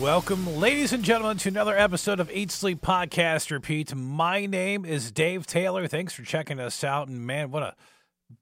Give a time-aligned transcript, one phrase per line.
[0.00, 3.96] Welcome, ladies and gentlemen, to another episode of Eat Sleep Podcast Repeat.
[3.96, 5.88] My name is Dave Taylor.
[5.88, 7.08] Thanks for checking us out.
[7.08, 7.74] And man, what a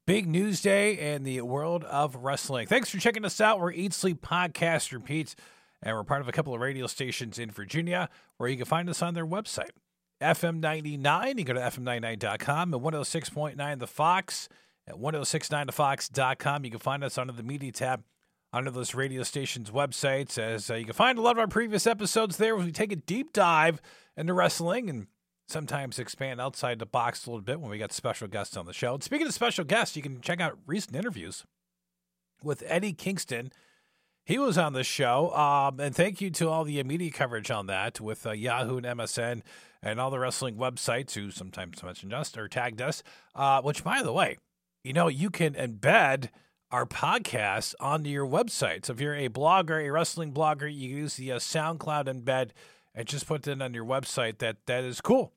[0.07, 2.67] big news day in the world of wrestling.
[2.67, 3.59] Thanks for checking us out.
[3.59, 5.35] We're Eat Sleep Podcast Repeat,
[5.83, 8.91] and we're part of a couple of radio stations in Virginia where you can find
[8.91, 9.71] us on their website.
[10.21, 14.51] FM99, you go to FM99.com and 106.9 The Fox
[14.87, 16.65] at 1069thefox.com.
[16.67, 18.03] You can find us under the media tab
[18.53, 21.87] under those radio stations' websites, as uh, you can find a lot of our previous
[21.87, 22.57] episodes there.
[22.57, 23.81] We take a deep dive
[24.17, 25.07] into wrestling and
[25.47, 28.73] sometimes expand outside the box a little bit when we got special guests on the
[28.73, 28.95] show.
[28.95, 31.45] And speaking of special guests, you can check out recent interviews
[32.43, 33.53] with Eddie Kingston.
[34.25, 37.67] He was on the show, um, and thank you to all the media coverage on
[37.67, 39.43] that with uh, Yahoo and MSN
[39.83, 43.05] and all the wrestling websites who sometimes mentioned us or tagged us.
[43.37, 44.37] Uh, which, by the way,
[44.83, 46.31] you know you can embed
[46.71, 48.87] our podcast onto your website.
[48.87, 52.51] So if you're a blogger, a wrestling blogger, you use the uh, SoundCloud embed
[52.95, 54.39] and just put it on your website.
[54.39, 55.33] That that is cool.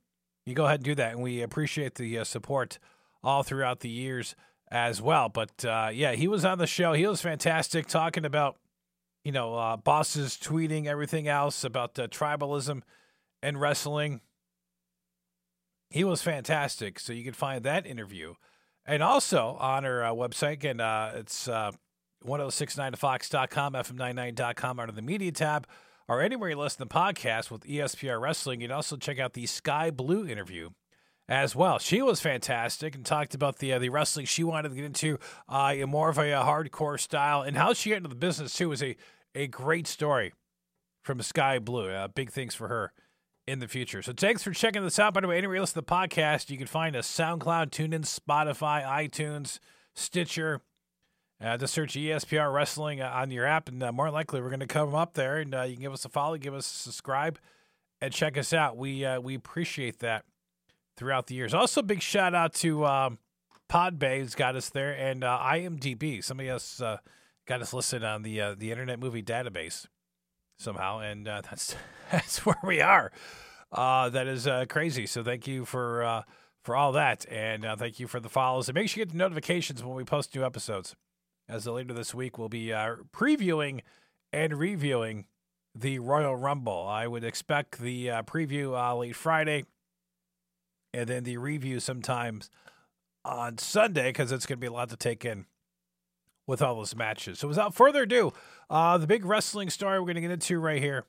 [0.45, 2.80] You go ahead and do that, and we appreciate the uh, support
[3.23, 4.36] all throughout the years
[4.72, 5.30] as well.
[5.30, 6.94] But uh, yeah, he was on the show.
[6.94, 8.58] He was fantastic, talking about
[9.23, 12.81] you know uh, bosses tweeting everything else about tribalism
[13.44, 14.22] and wrestling.
[15.92, 17.00] He was fantastic.
[17.00, 18.36] So you can find that interview
[18.90, 21.72] and also on our uh, website, again, uh, it's uh,
[22.26, 25.68] 1069thefox.com, fm99.com under the media tab,
[26.08, 28.62] or anywhere you listen to podcast with ESPR Wrestling.
[28.62, 30.72] You can also check out the Skye Blue interview
[31.28, 31.78] as well.
[31.78, 35.20] She was fantastic and talked about the uh, the wrestling she wanted to get into,
[35.48, 38.70] uh, more of a, a, hardcore style, and how she got into the business too
[38.70, 38.96] was a
[39.36, 40.34] a great story
[41.03, 41.90] from Skye Blue.
[41.90, 42.92] Uh, big things for her
[43.50, 44.02] in the future.
[44.02, 45.14] So thanks for checking this out.
[45.14, 48.06] By the way, anywhere you listen to the podcast, you can find us SoundCloud, TuneIn,
[48.06, 49.59] Spotify, iTunes,
[49.95, 50.61] Stitcher.
[51.41, 54.59] Uh, just search ESPR Wrestling uh, on your app, and uh, more likely we're going
[54.59, 56.75] to come up there, and uh, you can give us a follow, give us a
[56.75, 57.39] subscribe,
[58.01, 58.78] and check us out.
[58.78, 60.25] We uh, we appreciate that
[60.97, 61.53] throughout the years.
[61.53, 63.19] Also, big shout out to um,
[63.69, 66.22] Podbay who's got us there, and uh, IMDb.
[66.22, 66.97] Somebody else uh,
[67.47, 69.88] got us listed on the the Internet Movie Database
[70.59, 71.75] somehow, and uh, that's
[72.12, 73.12] that's where we are.
[73.72, 75.06] Uh, that is uh, crazy.
[75.06, 76.22] So thank you for uh,
[76.64, 78.68] for all that, and uh, thank you for the follows.
[78.68, 80.96] And make sure you get the notifications when we post new episodes.
[81.48, 83.81] As later this week, we'll be uh, previewing
[84.31, 85.25] and reviewing
[85.74, 86.86] the Royal Rumble.
[86.88, 89.66] I would expect the preview late Friday,
[90.94, 92.52] and then the review sometimes
[93.25, 95.46] on Sunday because it's going to be a lot to take in
[96.50, 97.40] with all those matches.
[97.40, 98.34] So without further ado,
[98.70, 101.06] uh, the big wrestling story we're going to get into right here.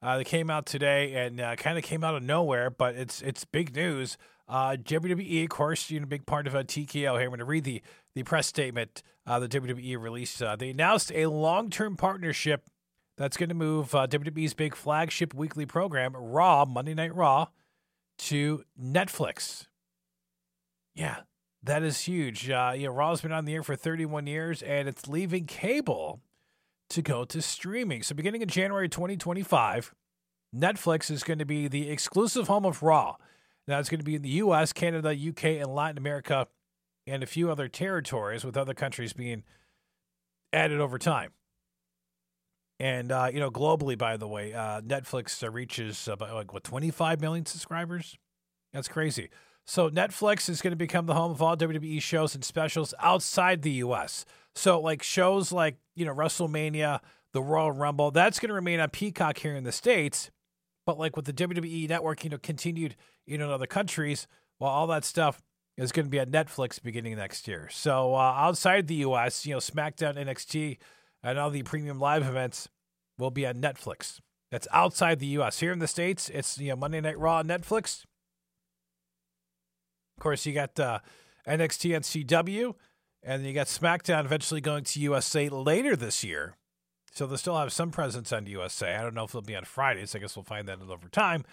[0.00, 3.22] Uh, that came out today and uh, kind of came out of nowhere, but it's
[3.22, 4.18] it's big news.
[4.48, 7.22] Uh, WWE, of course, you know, big part of a TKO here.
[7.22, 7.82] I'm going to read the
[8.16, 10.42] the press statement uh, the WWE released.
[10.42, 12.64] Uh, they announced a long term partnership
[13.16, 17.46] that's going to move uh, WWE's big flagship weekly program, Raw Monday Night Raw,
[18.18, 19.66] to Netflix.
[20.96, 21.18] Yeah,
[21.62, 22.50] that is huge.
[22.50, 26.20] Uh, you know, Raw's been on the air for 31 years, and it's leaving cable
[26.90, 28.02] to go to streaming.
[28.02, 29.94] So, beginning in January 2025,
[30.54, 33.16] Netflix is going to be the exclusive home of Raw.
[33.68, 36.48] Now, it's going to be in the U.S., Canada, UK, and Latin America,
[37.06, 39.44] and a few other territories, with other countries being
[40.52, 41.30] added over time.
[42.80, 47.20] And uh, you know, globally, by the way, uh, Netflix reaches about like what 25
[47.20, 48.18] million subscribers.
[48.72, 49.30] That's crazy.
[49.66, 53.62] So Netflix is going to become the home of all WWE shows and specials outside
[53.62, 54.24] the U.S.
[54.54, 57.00] So like shows like you know WrestleMania,
[57.32, 60.30] the Royal Rumble, that's going to remain on Peacock here in the states.
[60.84, 62.96] But like with the WWE network, you know, continued
[63.26, 64.26] you know in other countries,
[64.58, 65.40] well, all that stuff
[65.76, 67.68] is going to be on Netflix beginning next year.
[67.70, 70.78] So uh, outside the U.S., you know, SmackDown, NXT,
[71.22, 72.68] and all the premium live events
[73.18, 74.20] will be on Netflix.
[74.50, 75.60] That's outside the U.S.
[75.60, 78.04] Here in the states, it's you know Monday Night Raw on Netflix.
[80.22, 81.00] Course, you got uh,
[81.48, 82.76] NXT and CW,
[83.24, 86.56] and you got SmackDown eventually going to USA later this year.
[87.10, 88.94] So they'll still have some presence on USA.
[88.94, 90.14] I don't know if they'll be on Fridays.
[90.14, 91.44] I guess we'll find that out over time.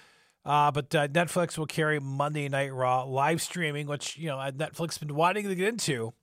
[0.45, 4.89] Uh, but uh, Netflix will carry Monday Night Raw live streaming, which you know Netflix
[4.91, 6.13] has been wanting to get into,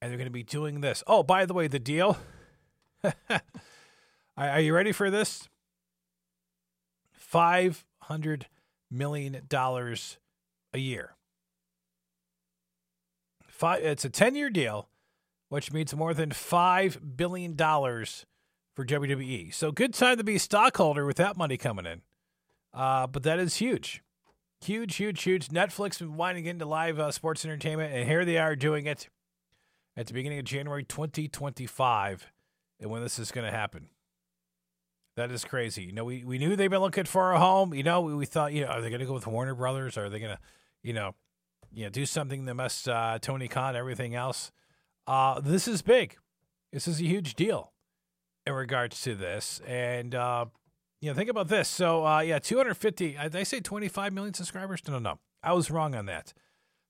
[0.00, 1.04] and they're going to be doing this.
[1.06, 2.18] Oh, by the way, the deal.
[4.36, 5.48] are you ready for this?
[7.12, 8.48] Five hundred
[8.90, 10.18] million dollars
[10.74, 11.14] a year.
[13.62, 14.88] Five, it's a 10 year deal,
[15.48, 19.54] which means more than $5 billion for WWE.
[19.54, 22.02] So good time to be a stockholder with that money coming in.
[22.74, 24.02] Uh, but that is huge.
[24.64, 25.48] Huge, huge, huge.
[25.50, 29.08] Netflix been winding into live uh, sports entertainment, and here they are doing it
[29.96, 32.32] at the beginning of January 2025,
[32.80, 33.90] and when this is going to happen.
[35.14, 35.84] That is crazy.
[35.84, 37.74] You know, we, we knew they've been looking for a home.
[37.74, 39.96] You know, we, we thought, you know, are they going to go with Warner Brothers?
[39.96, 40.42] Or are they going to,
[40.82, 41.14] you know,
[41.72, 44.52] you know, do something that must uh, Tony Khan, everything else?
[45.06, 46.16] Uh, this is big.
[46.72, 47.72] This is a huge deal
[48.46, 49.60] in regards to this.
[49.66, 50.46] And, uh,
[51.00, 51.68] you know, think about this.
[51.68, 54.82] So, uh, yeah, 250, did I say 25 million subscribers?
[54.86, 55.18] No, no, no.
[55.42, 56.32] I was wrong on that.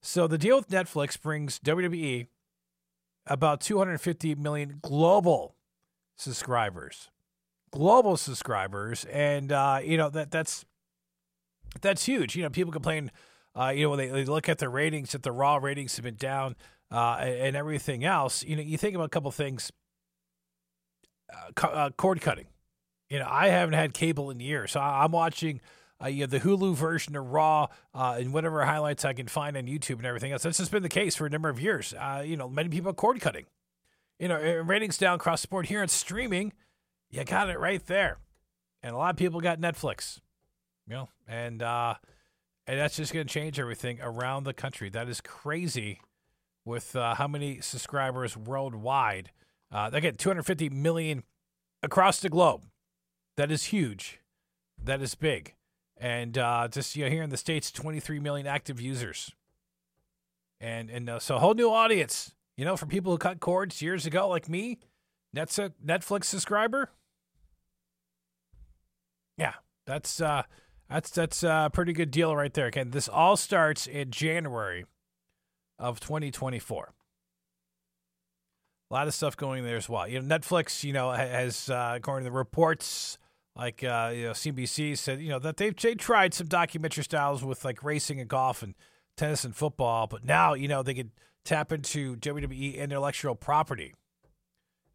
[0.03, 2.27] So the deal with Netflix brings WWE
[3.27, 5.57] about 250 million global
[6.17, 7.09] subscribers
[7.73, 10.65] global subscribers, and uh, you know that that's
[11.81, 12.37] that's huge.
[12.37, 13.11] You know, people complain.
[13.55, 16.05] Uh, you know, when they, they, look at the ratings, that the raw ratings have
[16.05, 16.57] been down
[16.91, 18.43] uh, and, everything else.
[18.43, 19.71] You know, you think about a couple things.
[21.33, 22.47] Uh, uh, cord cutting.
[23.11, 25.61] You know, I haven't had cable in years, so I'm watching.
[26.03, 29.67] Uh, you know, the Hulu version of Raw and whatever highlights I can find on
[29.67, 30.43] YouTube and everything else.
[30.43, 31.95] That's just been the case for a number of years.
[32.25, 33.45] you know, many people are cord cutting.
[34.19, 36.53] You know, ratings down across the board here on streaming
[37.13, 38.19] you got it right there.
[38.83, 40.19] And a lot of people got Netflix,
[40.89, 41.95] you know, and uh,
[42.67, 44.89] and that's just going to change everything around the country.
[44.89, 46.01] That is crazy
[46.65, 49.31] with uh, how many subscribers worldwide.
[49.71, 51.25] Uh, get 250 million
[51.83, 52.67] across the globe.
[53.37, 54.21] That is huge.
[54.83, 55.55] That is big.
[55.97, 59.33] And uh, just you know, here in the states, 23 million active users.
[60.61, 62.35] And and uh, so a whole new audience.
[62.57, 64.79] You know, for people who cut cords years ago, like me,
[65.33, 66.91] Net's a Netflix subscriber.
[69.39, 69.55] Yeah,
[69.87, 70.43] that's uh,
[70.93, 72.67] that's that's a pretty good deal right there.
[72.67, 74.85] Again, this all starts in January
[75.79, 76.93] of 2024.
[78.91, 80.07] A lot of stuff going there as well.
[80.07, 83.17] You know, Netflix, you know, has uh, according to the reports,
[83.57, 87.43] like uh, you know, CNBC said, you know, that they've they tried some documentary styles
[87.43, 88.75] with like racing and golf and
[89.17, 91.11] tennis and football, but now you know they could
[91.45, 93.95] tap into WWE intellectual property.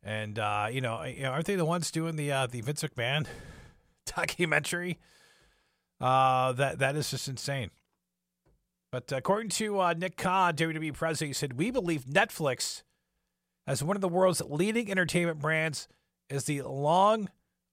[0.04, 3.26] And uh, you know, aren't they the ones doing the uh, the Vince McMahon
[4.16, 5.00] documentary.
[6.00, 7.72] Uh, that that is just insane.
[8.92, 12.84] But according to uh, Nick Khan, WWE president, he said, "We believe Netflix,
[13.66, 15.88] as one of the world's leading entertainment brands,
[16.30, 17.30] is the long,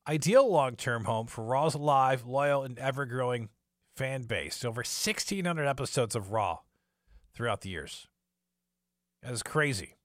[0.09, 3.50] ideal long-term home for Raw's live, loyal, and ever-growing
[3.97, 4.65] fan base.
[4.65, 6.61] Over 1,600 episodes of Raw
[7.35, 8.09] throughout the years.
[9.23, 9.97] That is crazy."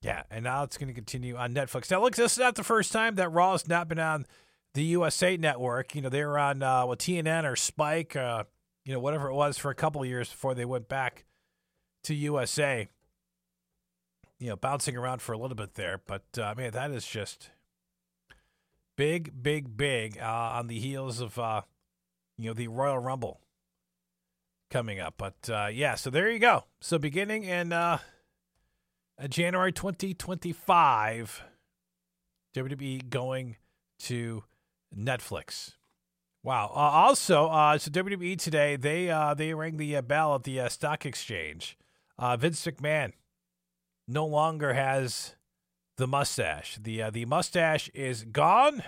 [0.00, 1.90] Yeah, and now it's going to continue on Netflix.
[1.90, 4.26] Now, look, this is not the first time that Raw has not been on
[4.74, 5.94] the USA Network.
[5.94, 8.44] You know, they were on uh, TNN or Spike, uh,
[8.84, 11.24] you know, whatever it was for a couple of years before they went back
[12.04, 12.88] to USA.
[14.38, 17.50] You know, bouncing around for a little bit there, but uh, man, that is just
[18.96, 20.24] big, big, big uh,
[20.54, 21.62] on the heels of uh,
[22.36, 23.40] you know the Royal Rumble
[24.70, 25.14] coming up.
[25.16, 26.64] But uh, yeah, so there you go.
[26.80, 27.98] So beginning in uh,
[29.28, 31.42] January 2025,
[32.54, 33.56] WWE going
[34.00, 34.44] to
[34.96, 35.72] Netflix.
[36.42, 36.70] Wow.
[36.74, 40.60] Uh, also, uh, so WWE today they uh, they rang the uh, bell at the
[40.60, 41.76] uh, stock exchange.
[42.18, 43.12] Uh, Vince McMahon
[44.06, 45.34] no longer has
[45.96, 46.78] the mustache.
[46.80, 48.82] the The mustache is gone.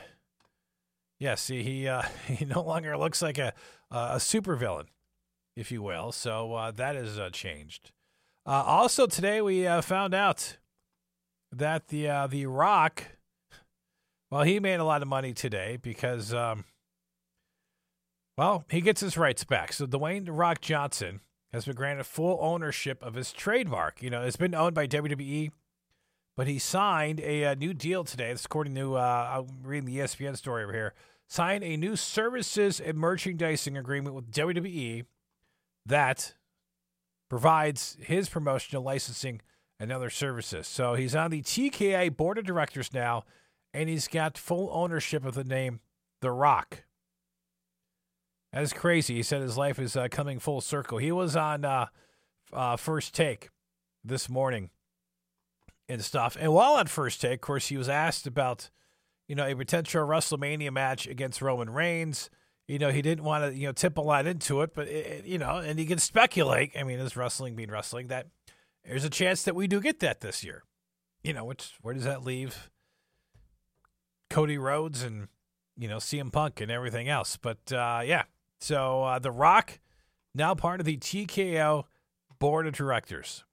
[1.19, 3.53] Yes, yeah, he he no longer looks like a
[3.91, 4.87] a supervillain,
[5.57, 6.13] if you will.
[6.13, 7.91] So uh that is changed.
[8.47, 10.57] also today we found out
[11.53, 13.19] that the the Rock
[14.31, 16.65] well, he made a lot of money today because, um,
[18.37, 19.73] well, he gets his rights back.
[19.73, 21.21] So Dwayne The Rock Johnson
[21.53, 24.03] has been granted full ownership of his trademark.
[24.03, 25.51] You know, it's been owned by WWE,
[26.37, 28.29] but he signed a, a new deal today.
[28.29, 30.95] That's according to, uh, I'm reading the ESPN story over here.
[31.27, 35.05] Signed a new services and merchandising agreement with WWE
[35.87, 36.35] that
[37.29, 39.41] provides his promotional licensing
[39.79, 40.67] and other services.
[40.67, 43.25] So he's on the TKO board of directors now
[43.73, 45.81] and he's got full ownership of the name
[46.21, 46.85] The Rock.
[48.53, 49.15] That is crazy.
[49.15, 50.99] He said his life is uh, coming full circle.
[50.99, 51.87] He was on uh,
[52.53, 53.51] uh, First Take
[54.05, 54.71] this morning
[55.89, 56.37] and stuff.
[56.39, 58.71] And while on First Take, of course, he was asked about,
[59.29, 62.29] you know, a potential WrestleMania match against Roman Reigns.
[62.67, 65.25] You know, he didn't want to, you know, tip a lot into it, but, it,
[65.27, 66.73] you know, and he can speculate.
[66.79, 68.27] I mean, is wrestling being wrestling that
[68.85, 70.65] there's a chance that we do get that this year.
[71.23, 72.71] You know, which, where does that leave?
[74.31, 75.29] Cody Rhodes and
[75.77, 77.37] you know CM Punk and everything else.
[77.37, 78.25] But uh, yeah,
[78.61, 79.81] so uh, The Rock
[80.35, 81.85] now part of the TKO
[82.39, 83.45] board of directors.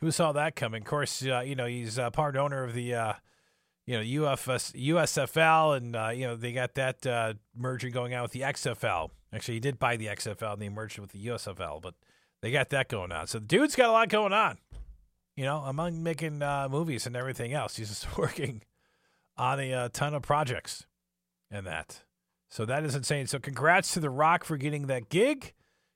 [0.00, 0.82] Who saw that coming?
[0.82, 3.12] Of course, uh, you know he's uh, part owner of the uh,
[3.86, 8.32] you know UFS, USFL, and uh, you know they got that merger going on with
[8.32, 9.10] the XFL.
[9.32, 11.94] Actually, he did buy the XFL and they merged with the USFL, but
[12.42, 13.26] they got that going on.
[13.26, 14.58] So the dude's got a lot going on.
[15.36, 16.38] You know, among making
[16.70, 18.62] movies and everything else, he's just working
[19.38, 20.86] on a, uh, ton of projects
[21.50, 22.02] and that.
[22.48, 23.26] So that is insane.
[23.26, 25.52] So congrats to The Rock for getting that gig.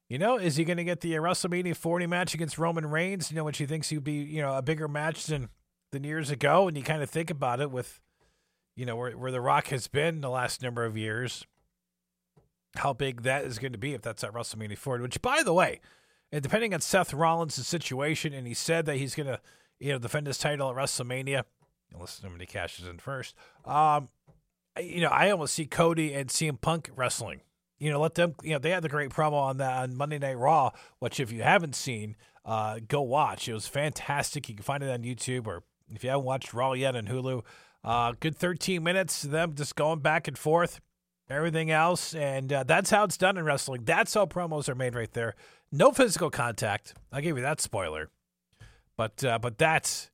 [0.08, 3.30] You know, is he going to get the uh, WrestleMania 40 match against Roman Reigns?
[3.30, 5.48] You know, which he thinks he'd be, you know, a bigger match than
[5.92, 6.66] than years ago.
[6.66, 8.00] And you kind of think about it with,
[8.74, 11.46] you know, where where The Rock has been the last number of years,
[12.74, 15.02] how big that is going to be if that's at WrestleMania 40.
[15.02, 15.80] Which, by the way,
[16.32, 19.40] and depending on Seth Rollins' situation, and he said that he's going to,
[19.78, 21.44] you know, defend his title at WrestleMania,
[21.94, 23.34] unless somebody cashes in first.
[23.64, 24.08] Um,
[24.78, 27.40] you know, I almost see Cody and CM Punk wrestling.
[27.78, 28.34] You know, let them.
[28.42, 31.32] You know, they had the great promo on that on Monday Night Raw, which if
[31.32, 33.48] you haven't seen, uh, go watch.
[33.48, 34.48] It was fantastic.
[34.48, 37.42] You can find it on YouTube, or if you haven't watched Raw yet on Hulu,
[37.82, 39.22] uh, good 13 minutes.
[39.22, 40.80] Them just going back and forth,
[41.28, 43.84] everything else, and uh, that's how it's done in wrestling.
[43.84, 45.34] That's how promos are made right there.
[45.72, 46.94] No physical contact.
[47.10, 48.10] I gave you that spoiler,
[48.96, 50.10] but uh, but that's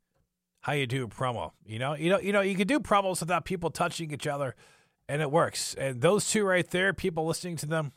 [0.67, 1.53] how you do promo.
[1.65, 4.57] You know, you know, you know, you can do promos without people touching each other,
[5.09, 5.75] and it works.
[5.75, 7.93] And those two right there, people listening to them,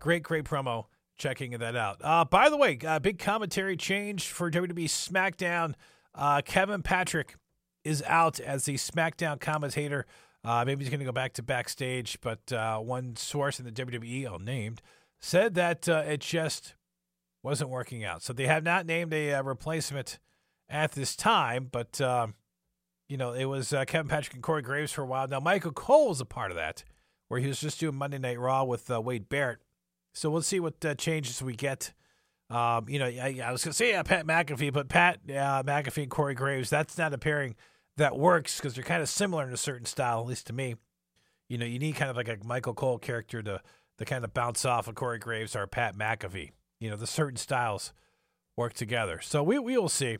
[0.00, 0.86] great, great promo.
[1.16, 1.98] Checking that out.
[2.02, 5.74] Uh, by the way, uh, big commentary change for WWE SmackDown.
[6.12, 7.36] Uh, Kevin Patrick
[7.84, 10.06] is out as the SmackDown commentator.
[10.42, 13.70] Uh, maybe he's going to go back to backstage, but uh, one source in the
[13.70, 14.82] WWE, unnamed,
[15.20, 16.74] said that uh, it just
[17.44, 18.24] wasn't working out.
[18.24, 20.18] So they have not named a replacement
[20.74, 22.34] at this time, but um,
[23.08, 25.28] you know it was uh, Kevin Patrick and Corey Graves for a while.
[25.28, 26.82] Now Michael Cole was a part of that,
[27.28, 29.60] where he was just doing Monday Night Raw with uh, Wade Barrett.
[30.12, 31.92] So we'll see what uh, changes we get.
[32.50, 36.02] Um, you know, I, I was gonna say yeah, Pat McAfee, but Pat uh, McAfee
[36.02, 37.54] and Corey Graves, that's not a pairing
[37.96, 40.74] that works because they're kind of similar in a certain style, at least to me.
[41.48, 43.60] You know, you need kind of like a Michael Cole character to
[43.98, 46.50] to kind of bounce off of Corey Graves or Pat McAfee.
[46.80, 47.92] You know, the certain styles
[48.56, 49.20] work together.
[49.22, 50.18] So we we will see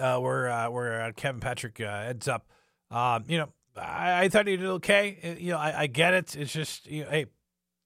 [0.00, 2.46] uh, where uh, where uh, Kevin Patrick uh, ends up.
[2.90, 5.18] Um, you know, I, I, thought he did okay.
[5.22, 6.36] Uh, you know, I, I get it.
[6.36, 7.26] It's just, you know, hey,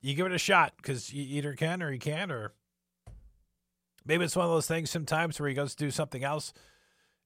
[0.03, 2.53] you give it a shot because you either can or you can't, or
[4.05, 6.53] maybe it's one of those things sometimes where he goes to do something else,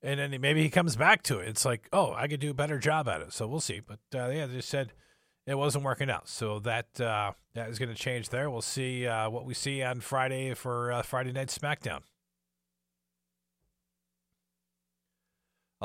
[0.03, 1.49] and then maybe he comes back to it.
[1.49, 3.33] It's like, oh, I could do a better job at it.
[3.33, 3.81] So we'll see.
[3.81, 4.93] But yeah, they said
[5.47, 8.50] it wasn't working out, so that uh, that is going to change there.
[8.50, 12.00] We'll see uh, what we see on Friday for uh, Friday Night SmackDown.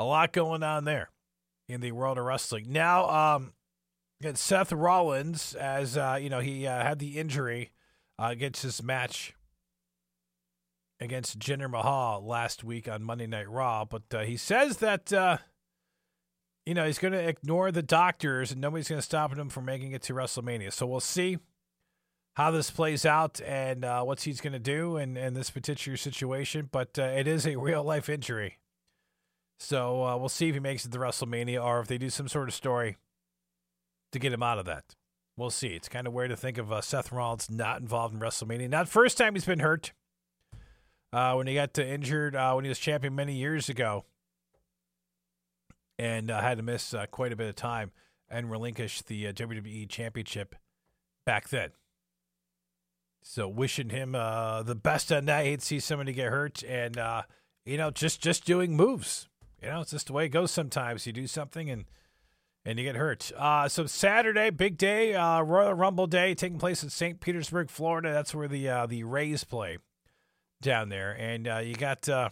[0.00, 1.10] A lot going on there
[1.68, 2.66] in the world of wrestling.
[2.68, 3.52] Now, um,
[4.34, 7.72] Seth Rollins, as uh, you know, he uh, had the injury
[8.18, 9.34] uh, against his match
[11.00, 15.38] against Jinder Mahal last week on Monday Night Raw, but uh, he says that uh,
[16.66, 19.64] you know he's going to ignore the doctors and nobody's going to stop him from
[19.64, 20.72] making it to WrestleMania.
[20.72, 21.38] So we'll see
[22.34, 25.96] how this plays out and uh, what he's going to do in, in this particular
[25.96, 26.68] situation.
[26.70, 28.58] But uh, it is a real life injury
[29.60, 32.28] so uh, we'll see if he makes it to WrestleMania or if they do some
[32.28, 32.96] sort of story
[34.10, 34.96] to get him out of that.
[35.36, 35.68] We'll see.
[35.68, 38.70] It's kind of weird to think of uh, Seth Rollins not involved in WrestleMania.
[38.70, 39.92] Not first time he's been hurt.
[41.12, 44.04] Uh, when he got injured uh, when he was champion many years ago,
[45.98, 47.90] and uh, had to miss uh, quite a bit of time
[48.30, 50.54] and relinquish the WWE Championship
[51.26, 51.70] back then.
[53.22, 55.42] So wishing him the best on that.
[55.42, 56.96] To see somebody get hurt, and
[57.66, 59.28] you know just just doing moves
[59.62, 61.06] you know, it's just the way it goes sometimes.
[61.06, 61.84] You do something and
[62.64, 63.32] and you get hurt.
[63.36, 67.20] Uh, so Saturday, big day, uh, Royal Rumble Day, taking place in St.
[67.20, 68.12] Petersburg, Florida.
[68.12, 69.78] That's where the uh, the Rays play
[70.60, 72.30] down there, and uh, you got uh,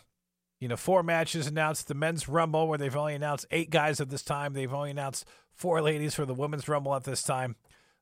[0.61, 1.89] you know four matches announced.
[1.89, 4.53] The Men's Rumble, where they've only announced eight guys at this time.
[4.53, 7.57] They've only announced four ladies for the Women's Rumble at this time.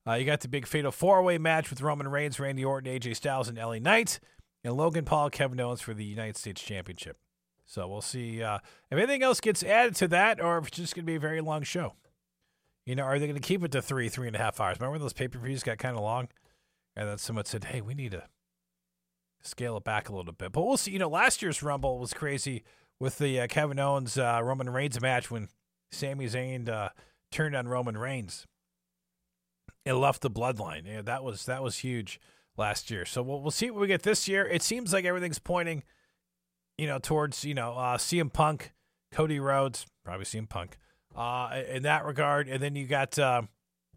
[0.06, 3.16] Uh, you got the big fatal four way match with Roman Reigns, Randy Orton, AJ
[3.16, 4.20] Styles, and LA Knight,
[4.62, 7.18] and Logan Paul, Kevin Owens for the United States Championship.
[7.66, 8.58] So we'll see uh,
[8.90, 11.20] if anything else gets added to that, or if it's just going to be a
[11.20, 11.94] very long show.
[12.86, 14.78] You know, are they going to keep it to three, three and a half hours?
[14.78, 16.28] Remember those pay per views got kind of long,
[16.94, 18.22] and then someone said, "Hey, we need to
[19.42, 20.92] scale it back a little bit." But we'll see.
[20.92, 22.62] You know, last year's Rumble was crazy
[23.00, 25.48] with the uh, Kevin Owens uh, Roman Reigns match when
[25.90, 26.90] Sami Zayn uh,
[27.32, 28.46] turned on Roman Reigns.
[29.84, 30.86] It left the bloodline.
[30.86, 32.20] Yeah, that was that was huge
[32.56, 33.04] last year.
[33.04, 34.46] So we'll we'll see what we get this year.
[34.46, 35.82] It seems like everything's pointing
[36.78, 38.72] you know, towards, you know, uh, CM Punk,
[39.12, 40.76] Cody Rhodes, probably CM Punk,
[41.14, 42.48] uh, in that regard.
[42.48, 43.42] And then you got, uh,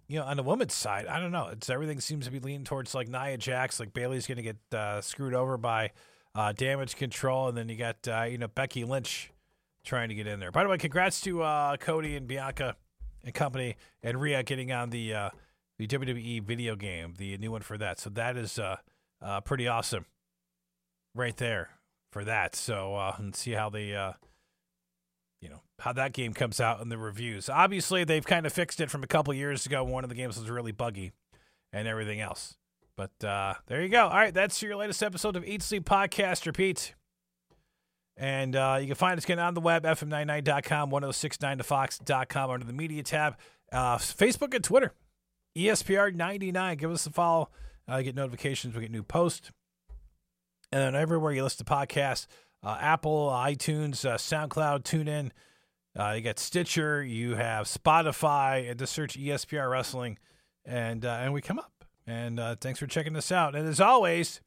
[0.07, 1.47] you know, on the women's side, I don't know.
[1.47, 4.57] It's everything seems to be leaning towards like Nia Jax, like Bayley's going to get
[4.73, 5.91] uh, screwed over by
[6.35, 7.47] uh, damage control.
[7.47, 9.31] And then you got, uh, you know, Becky Lynch
[9.83, 10.51] trying to get in there.
[10.51, 12.75] By the way, congrats to uh, Cody and Bianca
[13.23, 15.29] and company and Rhea getting on the uh,
[15.77, 17.99] the WWE video game, the new one for that.
[17.99, 18.77] So that is uh,
[19.21, 20.05] uh, pretty awesome
[21.15, 21.69] right there
[22.11, 22.55] for that.
[22.55, 24.13] So uh, and see how they uh,
[25.41, 27.49] you know how that game comes out in the reviews.
[27.49, 29.83] Obviously, they've kind of fixed it from a couple years ago.
[29.83, 31.11] One of the games was really buggy,
[31.71, 32.57] and everything else.
[32.95, 34.03] But uh, there you go.
[34.03, 36.45] All right, that's your latest episode of Eat Sleep Podcast.
[36.45, 36.95] Repeat.
[38.17, 43.01] And uh, you can find us again on the web, fm99.com, 1069thefox.com under the media
[43.01, 43.37] tab,
[43.71, 44.93] uh, Facebook and Twitter,
[45.57, 46.77] ESPR99.
[46.77, 47.49] Give us a follow.
[47.87, 48.75] Uh, get notifications.
[48.75, 49.51] We get new posts.
[50.71, 52.27] And then everywhere you listen to podcasts,
[52.63, 55.31] uh, Apple, iTunes, uh, SoundCloud, TuneIn.
[55.97, 60.17] Uh, you got Stitcher, you have Spotify, and just search ESPR Wrestling,
[60.65, 61.85] and uh, and we come up.
[62.05, 63.55] And uh, thanks for checking us out.
[63.55, 64.41] And as always,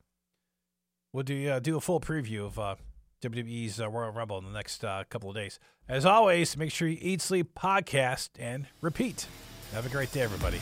[1.13, 2.77] we'll do uh, do a full preview of uh,
[3.23, 5.59] WWE's uh, Royal Rumble in the next uh, couple of days.
[5.89, 9.27] As always, make sure you eat, sleep, podcast, and repeat.
[9.73, 10.61] Have a great day, everybody.